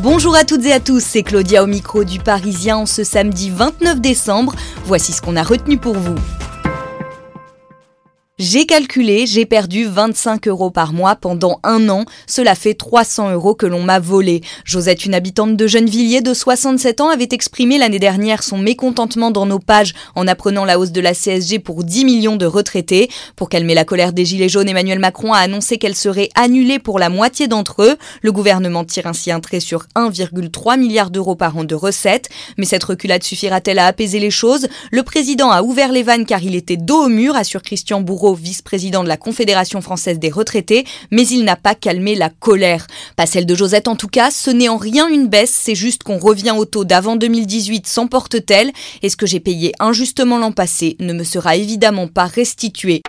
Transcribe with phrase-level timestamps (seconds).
[0.00, 3.50] Bonjour à toutes et à tous, c'est Claudia au micro du Parisien en ce samedi
[3.50, 4.54] 29 décembre.
[4.84, 6.14] Voici ce qu'on a retenu pour vous.
[8.40, 12.04] J'ai calculé, j'ai perdu 25 euros par mois pendant un an.
[12.28, 14.42] Cela fait 300 euros que l'on m'a volé.
[14.64, 19.44] Josette, une habitante de Gennevilliers de 67 ans, avait exprimé l'année dernière son mécontentement dans
[19.44, 23.10] nos pages en apprenant la hausse de la CSG pour 10 millions de retraités.
[23.34, 27.00] Pour calmer la colère des Gilets jaunes, Emmanuel Macron a annoncé qu'elle serait annulée pour
[27.00, 27.96] la moitié d'entre eux.
[28.22, 32.28] Le gouvernement tire ainsi un trait sur 1,3 milliard d'euros par an de recettes.
[32.56, 34.68] Mais cette reculade suffira-t-elle à apaiser les choses?
[34.92, 38.27] Le président a ouvert les vannes car il était dos au mur, assure Christian Bourreau
[38.34, 42.86] vice-président de la Confédération française des retraités, mais il n'a pas calmé la colère.
[43.16, 46.02] Pas celle de Josette en tout cas, ce n'est en rien une baisse, c'est juste
[46.02, 50.52] qu'on revient au taux d'avant 2018 sans porte-telle, et ce que j'ai payé injustement l'an
[50.52, 53.02] passé ne me sera évidemment pas restitué.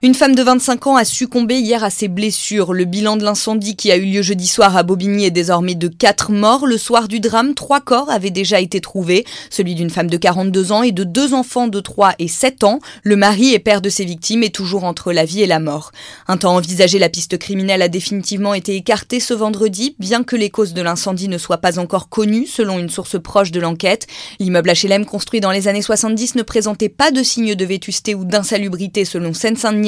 [0.00, 2.72] Une femme de 25 ans a succombé hier à ses blessures.
[2.72, 5.88] Le bilan de l'incendie qui a eu lieu jeudi soir à Bobigny est désormais de
[5.88, 6.68] 4 morts.
[6.68, 9.24] Le soir du drame, trois corps avaient déjà été trouvés.
[9.50, 12.78] Celui d'une femme de 42 ans et de deux enfants de 3 et 7 ans.
[13.02, 15.90] Le mari et père de ses victimes est toujours entre la vie et la mort.
[16.28, 20.50] Un temps envisagé, la piste criminelle a définitivement été écartée ce vendredi, bien que les
[20.50, 24.06] causes de l'incendie ne soient pas encore connues, selon une source proche de l'enquête.
[24.38, 28.24] L'immeuble HLM construit dans les années 70 ne présentait pas de signes de vétusté ou
[28.24, 29.87] d'insalubrité selon Seine-Saint-Denis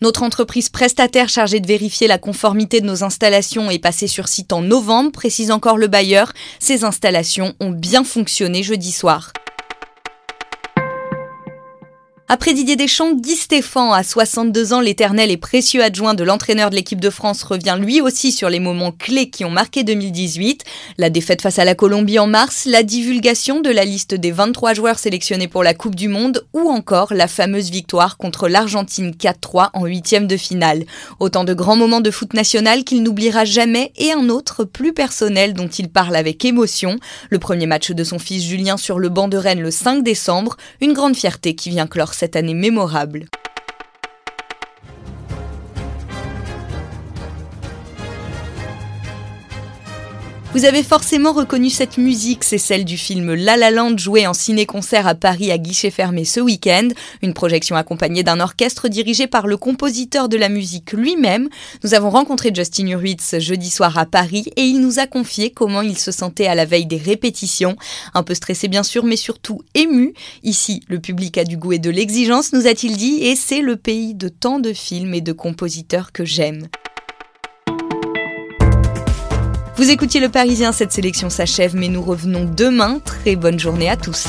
[0.00, 4.52] Notre entreprise prestataire chargée de vérifier la conformité de nos installations est passée sur site
[4.52, 6.32] en novembre, précise encore le bailleur.
[6.58, 9.32] Ces installations ont bien fonctionné jeudi soir.
[12.26, 16.74] Après Didier Deschamps, Guy Stéphane, à 62 ans, l'éternel et précieux adjoint de l'entraîneur de
[16.74, 20.64] l'équipe de France, revient lui aussi sur les moments clés qui ont marqué 2018.
[20.96, 24.72] La défaite face à la Colombie en mars, la divulgation de la liste des 23
[24.72, 29.68] joueurs sélectionnés pour la Coupe du Monde ou encore la fameuse victoire contre l'Argentine 4-3
[29.74, 30.84] en huitième de finale.
[31.20, 35.52] Autant de grands moments de foot national qu'il n'oubliera jamais et un autre plus personnel
[35.52, 36.98] dont il parle avec émotion.
[37.28, 40.56] Le premier match de son fils Julien sur le banc de Rennes le 5 décembre,
[40.80, 43.26] une grande fierté qui vient clore cette année mémorable.
[50.54, 54.34] Vous avez forcément reconnu cette musique, c'est celle du film La La Land joué en
[54.34, 56.90] ciné-concert à Paris à guichet fermé ce week-end,
[57.22, 61.48] une projection accompagnée d'un orchestre dirigé par le compositeur de la musique lui-même.
[61.82, 65.82] Nous avons rencontré Justin Hurwitz jeudi soir à Paris et il nous a confié comment
[65.82, 67.74] il se sentait à la veille des répétitions,
[68.14, 70.14] un peu stressé bien sûr mais surtout ému.
[70.44, 73.74] Ici, le public a du goût et de l'exigence, nous a-t-il dit, et c'est le
[73.74, 76.68] pays de tant de films et de compositeurs que j'aime.
[79.76, 83.00] Vous écoutiez Le Parisien, cette sélection s'achève, mais nous revenons demain.
[83.00, 84.28] Très bonne journée à tous.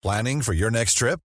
[0.00, 1.18] Planning for your next trip?